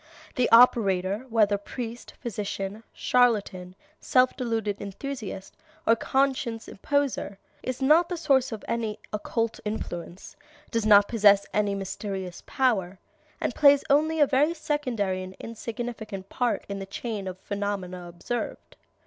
The 0.33 0.49
operator, 0.51 1.27
whether 1.29 1.59
priest, 1.59 2.15
physician, 2.19 2.81
charlatan, 2.91 3.75
self 3.99 4.35
deluded 4.35 4.81
enthusiast, 4.81 5.55
or 5.85 5.95
conscious 5.95 6.67
imposter, 6.67 7.37
is 7.61 7.83
not 7.83 8.09
the 8.09 8.17
source 8.17 8.51
of 8.51 8.65
any 8.67 8.97
occult 9.13 9.59
influence, 9.63 10.35
does 10.71 10.87
not 10.87 11.07
possess 11.07 11.45
any 11.53 11.75
mysterious 11.75 12.41
power, 12.47 12.97
and 13.39 13.53
plays 13.53 13.83
only 13.91 14.19
a 14.19 14.25
very 14.25 14.55
secondary 14.55 15.21
and 15.21 15.35
insignificant 15.39 16.29
part 16.29 16.65
in 16.67 16.79
the 16.79 16.87
chain 16.87 17.27
of 17.27 17.37
phenomena 17.37 18.07
observed. 18.09 18.77